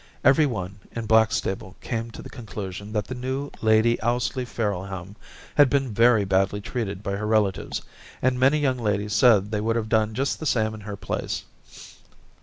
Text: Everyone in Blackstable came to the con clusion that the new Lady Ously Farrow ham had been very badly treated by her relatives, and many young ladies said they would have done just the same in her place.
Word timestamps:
Everyone 0.23 0.79
in 0.93 1.05
Blackstable 1.05 1.75
came 1.79 2.09
to 2.09 2.23
the 2.23 2.29
con 2.31 2.47
clusion 2.47 2.91
that 2.93 3.05
the 3.05 3.13
new 3.13 3.51
Lady 3.61 3.99
Ously 4.01 4.45
Farrow 4.45 4.81
ham 4.85 5.15
had 5.53 5.69
been 5.69 5.93
very 5.93 6.25
badly 6.25 6.59
treated 6.59 7.03
by 7.03 7.11
her 7.11 7.27
relatives, 7.27 7.83
and 8.19 8.39
many 8.39 8.57
young 8.57 8.79
ladies 8.79 9.13
said 9.13 9.51
they 9.51 9.61
would 9.61 9.75
have 9.75 9.89
done 9.89 10.15
just 10.15 10.39
the 10.39 10.47
same 10.47 10.73
in 10.73 10.81
her 10.81 10.95
place. 10.95 11.43